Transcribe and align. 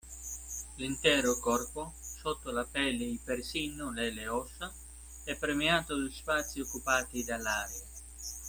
L'intero 0.77 1.37
corpo, 1.37 1.93
sotto 2.01 2.49
la 2.49 2.65
pelle 2.65 3.03
e 3.03 3.19
persino 3.23 3.91
nelle 3.91 4.27
ossa 4.27 4.73
è 5.23 5.35
permeato 5.35 5.95
di 6.01 6.11
spazi 6.11 6.59
occupati 6.59 7.23
dall'aria. 7.23 7.85